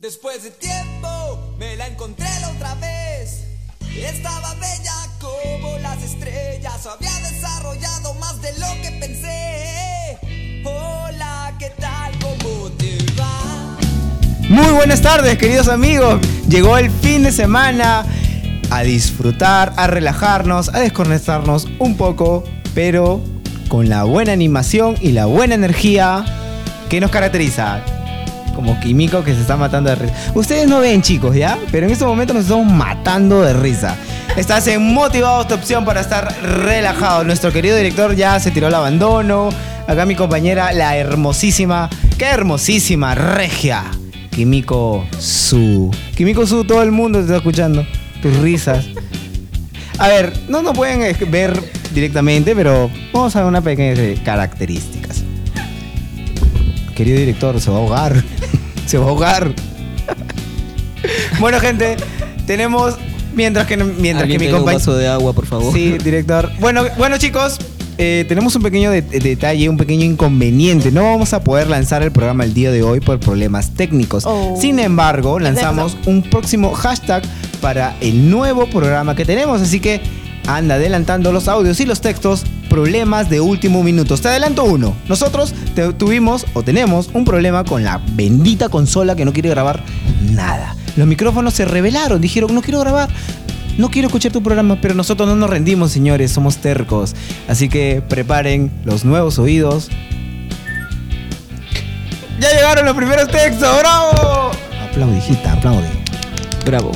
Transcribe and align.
Después 0.00 0.44
de 0.44 0.52
tiempo 0.52 1.08
me 1.58 1.74
la 1.74 1.88
encontré 1.88 2.28
la 2.40 2.50
otra 2.50 2.76
vez. 2.76 3.48
Estaba 3.96 4.54
bella 4.54 4.94
como 5.20 5.76
las 5.78 6.00
estrellas, 6.04 6.86
había 6.86 7.10
desarrollado 7.28 8.14
más 8.14 8.40
de 8.40 8.52
lo 8.60 8.66
que 8.80 8.92
pensé. 9.00 10.16
Hola, 10.64 11.52
¿qué 11.58 11.72
tal? 11.80 12.12
¿Cómo 12.20 12.70
te 12.78 12.96
va? 13.18 13.76
Muy 14.48 14.72
buenas 14.72 15.02
tardes, 15.02 15.36
queridos 15.36 15.66
amigos. 15.66 16.20
Llegó 16.48 16.78
el 16.78 16.92
fin 16.92 17.24
de 17.24 17.32
semana 17.32 18.06
a 18.70 18.82
disfrutar, 18.84 19.72
a 19.76 19.88
relajarnos, 19.88 20.72
a 20.72 20.78
desconectarnos 20.78 21.66
un 21.80 21.96
poco, 21.96 22.44
pero 22.72 23.20
con 23.66 23.88
la 23.88 24.04
buena 24.04 24.30
animación 24.30 24.94
y 25.00 25.10
la 25.10 25.26
buena 25.26 25.56
energía 25.56 26.24
que 26.88 27.00
nos 27.00 27.10
caracteriza. 27.10 27.97
Como 28.58 28.80
químico 28.80 29.22
que 29.22 29.36
se 29.36 29.42
está 29.42 29.56
matando 29.56 29.88
de 29.88 29.94
risa. 29.94 30.14
Ustedes 30.34 30.66
no 30.66 30.80
ven, 30.80 31.00
chicos, 31.00 31.36
¿ya? 31.36 31.56
Pero 31.70 31.86
en 31.86 31.92
estos 31.92 32.08
momentos 32.08 32.34
nos 32.34 32.42
estamos 32.46 32.66
matando 32.66 33.40
de 33.42 33.52
risa. 33.52 33.96
Estás 34.36 34.66
en 34.66 34.82
motivado 34.82 35.42
esta 35.42 35.54
opción 35.54 35.84
para 35.84 36.00
estar 36.00 36.34
relajado. 36.42 37.22
Nuestro 37.22 37.52
querido 37.52 37.76
director 37.76 38.16
ya 38.16 38.40
se 38.40 38.50
tiró 38.50 38.66
el 38.66 38.74
abandono. 38.74 39.50
Acá 39.86 40.06
mi 40.06 40.16
compañera, 40.16 40.72
la 40.72 40.96
hermosísima, 40.96 41.88
qué 42.18 42.24
hermosísima, 42.24 43.14
regia. 43.14 43.84
Químico 44.32 45.06
Su. 45.20 45.94
Químico 46.16 46.44
Su, 46.44 46.64
todo 46.64 46.82
el 46.82 46.90
mundo 46.90 47.20
te 47.20 47.26
está 47.26 47.36
escuchando. 47.36 47.86
Tus 48.20 48.36
risas. 48.38 48.86
A 49.98 50.08
ver, 50.08 50.32
no 50.48 50.62
nos 50.62 50.76
pueden 50.76 51.16
ver 51.30 51.62
directamente, 51.94 52.56
pero 52.56 52.90
vamos 53.12 53.36
a 53.36 53.38
ver 53.38 53.48
una 53.48 53.60
pequeña 53.60 54.20
características. 54.24 55.27
Querido 56.98 57.16
director, 57.18 57.60
se 57.60 57.70
va 57.70 57.76
a 57.76 57.80
ahogar. 57.80 58.24
se 58.86 58.98
va 58.98 59.06
a 59.06 59.08
ahogar. 59.08 59.54
bueno, 61.40 61.60
gente, 61.60 61.96
tenemos. 62.46 62.96
Mientras 63.34 63.66
que, 63.68 63.76
mientras 63.76 64.26
que 64.26 64.32
¿Alguien 64.34 64.40
mi 64.40 64.48
compañero. 64.48 64.78
vaso 64.80 64.96
de 64.96 65.06
agua, 65.06 65.32
por 65.32 65.46
favor. 65.46 65.72
Sí, 65.72 65.96
director. 66.04 66.50
Bueno, 66.58 66.82
bueno 66.96 67.18
chicos, 67.18 67.56
eh, 67.98 68.24
tenemos 68.26 68.56
un 68.56 68.62
pequeño 68.62 68.90
de- 68.90 69.02
de- 69.02 69.20
detalle, 69.20 69.68
un 69.68 69.76
pequeño 69.76 70.04
inconveniente. 70.04 70.90
No 70.90 71.04
vamos 71.04 71.32
a 71.34 71.44
poder 71.44 71.68
lanzar 71.68 72.02
el 72.02 72.10
programa 72.10 72.42
el 72.42 72.52
día 72.52 72.72
de 72.72 72.82
hoy 72.82 72.98
por 72.98 73.20
problemas 73.20 73.74
técnicos. 73.74 74.24
Oh. 74.26 74.56
Sin 74.60 74.80
embargo, 74.80 75.38
lanzamos 75.38 75.96
un 76.06 76.22
próximo 76.22 76.72
hashtag 76.74 77.22
para 77.60 77.94
el 78.00 78.28
nuevo 78.28 78.66
programa 78.66 79.14
que 79.14 79.24
tenemos. 79.24 79.60
Así 79.62 79.78
que 79.78 80.00
anda 80.48 80.74
adelantando 80.74 81.30
los 81.30 81.46
audios 81.46 81.78
y 81.78 81.86
los 81.86 82.00
textos. 82.00 82.44
Problemas 82.68 83.30
de 83.30 83.40
último 83.40 83.82
minuto. 83.82 84.16
Te 84.16 84.28
adelanto 84.28 84.64
uno. 84.64 84.94
Nosotros 85.08 85.54
te- 85.74 85.92
tuvimos 85.94 86.46
o 86.54 86.62
tenemos 86.62 87.08
un 87.14 87.24
problema 87.24 87.64
con 87.64 87.82
la 87.84 88.00
bendita 88.12 88.68
consola 88.68 89.16
que 89.16 89.24
no 89.24 89.32
quiere 89.32 89.48
grabar 89.48 89.82
nada. 90.32 90.76
Los 90.96 91.06
micrófonos 91.06 91.54
se 91.54 91.64
revelaron, 91.64 92.20
dijeron, 92.20 92.54
no 92.54 92.60
quiero 92.62 92.80
grabar. 92.80 93.08
No 93.78 93.90
quiero 93.90 94.08
escuchar 94.08 94.32
tu 94.32 94.42
programa, 94.42 94.78
pero 94.80 94.94
nosotros 94.94 95.28
no 95.28 95.36
nos 95.36 95.48
rendimos, 95.48 95.92
señores, 95.92 96.32
somos 96.32 96.56
tercos. 96.58 97.14
Así 97.46 97.68
que 97.68 98.02
preparen 98.06 98.72
los 98.84 99.04
nuevos 99.04 99.38
oídos. 99.38 99.88
¡Ya 102.40 102.50
llegaron 102.52 102.84
los 102.86 102.96
primeros 102.96 103.28
textos! 103.28 103.68
¡Bravo! 103.80 104.50
Aplaudi, 104.90 105.18
hijita, 105.18 105.52
aplaude. 105.52 105.88
Bravo. 106.64 106.92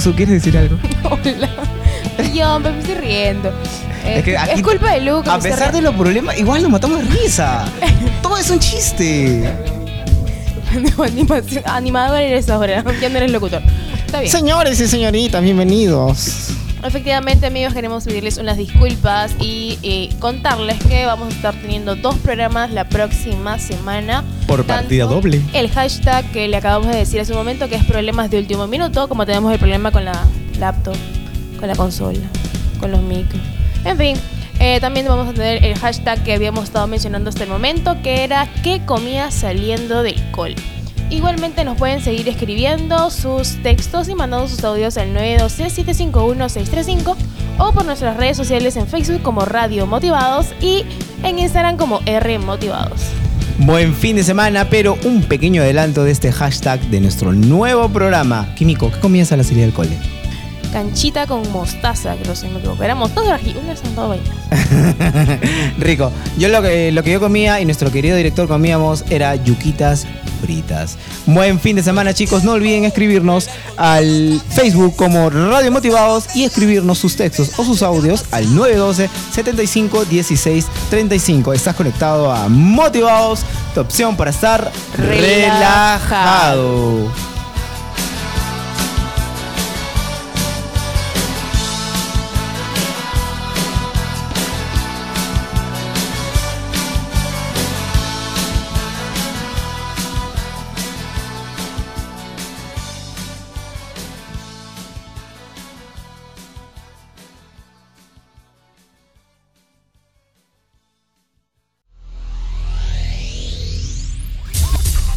Su, 0.00 0.12
¿quieres 0.14 0.42
decir 0.42 0.56
algo? 0.58 0.76
Hola. 1.04 1.48
Yo 2.34 2.58
me 2.60 2.78
estoy 2.78 2.94
riendo. 2.94 3.48
Eh, 4.04 4.18
Es 4.18 4.24
que 4.24 4.38
aquí- 4.38 4.62
culpa 4.62 4.92
de 4.92 5.00
Luca. 5.02 5.34
A 5.34 5.38
pesar 5.38 5.72
de 5.72 5.82
los 5.82 5.94
problemas, 5.94 6.38
igual 6.38 6.62
nos 6.62 6.70
matamos 6.70 6.98
de 7.00 7.04
risa. 7.14 7.64
Todo 8.22 8.36
es 8.36 8.50
un 8.50 8.58
chiste. 8.58 9.48
Animador 11.64 12.20
eres 12.20 12.48
ahora, 12.50 12.84
ya 13.00 13.08
no 13.08 13.16
eres 13.16 13.30
locutor. 13.30 13.62
Está 14.06 14.20
bien. 14.20 14.30
Señores 14.32 14.80
y 14.80 14.86
señoritas, 14.86 15.42
bienvenidos. 15.42 16.50
Efectivamente, 16.84 17.46
amigos, 17.46 17.74
queremos 17.74 18.04
pedirles 18.04 18.38
unas 18.38 18.56
disculpas 18.56 19.32
y 19.40 19.78
eh, 19.82 20.10
contarles 20.20 20.78
que 20.84 21.06
vamos 21.06 21.28
a 21.32 21.36
estar 21.36 21.54
teniendo 21.54 21.96
dos 21.96 22.16
programas 22.18 22.70
la 22.70 22.84
próxima 22.88 23.58
semana. 23.58 24.22
Por 24.46 24.58
Tanto 24.64 24.82
partida 24.82 25.04
doble. 25.06 25.42
El 25.52 25.68
hashtag 25.70 26.24
que 26.30 26.46
le 26.46 26.56
acabamos 26.56 26.88
de 26.88 26.96
decir 26.98 27.20
hace 27.20 27.32
un 27.32 27.38
momento, 27.38 27.68
que 27.68 27.74
es 27.74 27.84
problemas 27.84 28.30
de 28.30 28.38
último 28.38 28.68
minuto, 28.68 29.08
como 29.08 29.26
tenemos 29.26 29.52
el 29.52 29.58
problema 29.58 29.90
con 29.90 30.04
la 30.04 30.24
laptop, 30.60 30.94
con 31.58 31.68
la 31.68 31.76
consola, 31.76 32.26
con 32.80 32.90
los 32.90 33.02
micros. 33.02 33.40
En 33.84 33.96
fin, 33.96 34.16
eh, 34.60 34.80
también 34.80 35.06
vamos 35.06 35.28
a 35.28 35.32
tener 35.32 35.64
el 35.64 35.78
hashtag 35.78 36.22
que 36.24 36.34
habíamos 36.34 36.64
estado 36.64 36.86
mencionando 36.86 37.30
hasta 37.30 37.44
el 37.44 37.50
momento, 37.50 37.96
que 38.02 38.24
era 38.24 38.46
¿qué 38.62 38.84
comía 38.84 39.30
saliendo 39.30 40.02
del 40.02 40.20
col? 40.32 40.54
Igualmente 41.10 41.64
nos 41.64 41.78
pueden 41.78 42.02
seguir 42.02 42.28
escribiendo 42.28 43.08
sus 43.10 43.62
textos 43.62 44.10
y 44.10 44.14
mandando 44.14 44.46
sus 44.46 44.62
audios 44.62 44.98
al 44.98 45.14
912-751-635 45.14 47.16
o 47.58 47.72
por 47.72 47.86
nuestras 47.86 48.18
redes 48.18 48.36
sociales 48.36 48.76
en 48.76 48.86
Facebook 48.86 49.22
como 49.22 49.46
Radio 49.46 49.86
Motivados 49.86 50.48
y 50.60 50.84
en 51.22 51.38
Instagram 51.38 51.78
como 51.78 52.02
R 52.04 52.38
Motivados. 52.40 53.00
Buen 53.58 53.94
fin 53.94 54.16
de 54.16 54.22
semana, 54.22 54.68
pero 54.68 54.98
un 55.04 55.22
pequeño 55.22 55.62
adelanto 55.62 56.04
de 56.04 56.10
este 56.10 56.30
hashtag 56.30 56.78
de 56.90 57.00
nuestro 57.00 57.32
nuevo 57.32 57.88
programa. 57.88 58.54
Químico, 58.54 58.90
¿qué 58.90 59.00
comías 59.00 59.32
a 59.32 59.38
la 59.38 59.44
del 59.44 59.72
cole? 59.72 60.17
Canchita 60.72 61.26
con 61.26 61.50
mostaza, 61.50 62.14
creo 62.22 62.36
si 62.36 62.46
no 62.46 62.52
me 62.54 62.58
equivoco. 62.58 62.82
Era 62.82 62.94
mostaza 62.94 63.34
ají, 63.34 63.56
una 63.62 63.76
son 63.76 63.94
todas 63.94 64.10
vainas. 64.20 65.40
Rico. 65.78 66.12
Yo 66.38 66.48
lo 66.48 66.62
que, 66.62 66.92
lo 66.92 67.02
que 67.02 67.12
yo 67.12 67.20
comía 67.20 67.60
y 67.60 67.64
nuestro 67.64 67.90
querido 67.90 68.16
director 68.16 68.48
comíamos 68.48 69.04
era 69.10 69.34
yuquitas 69.36 70.06
fritas. 70.42 70.96
Buen 71.26 71.58
fin 71.58 71.76
de 71.76 71.82
semana, 71.82 72.14
chicos. 72.14 72.44
No 72.44 72.52
olviden 72.52 72.84
escribirnos 72.84 73.48
al 73.76 74.40
Facebook 74.50 74.94
como 74.96 75.30
Radio 75.30 75.72
Motivados 75.72 76.36
y 76.36 76.44
escribirnos 76.44 76.98
sus 76.98 77.16
textos 77.16 77.58
o 77.58 77.64
sus 77.64 77.82
audios 77.82 78.24
al 78.30 78.54
912 78.54 79.10
75 79.32 80.04
16 80.04 80.66
35. 80.90 81.52
Estás 81.52 81.74
conectado 81.74 82.32
a 82.32 82.48
Motivados, 82.48 83.40
tu 83.74 83.80
opción 83.80 84.16
para 84.16 84.30
estar 84.30 84.70
Relajado. 84.96 85.08
relajado. 85.08 87.27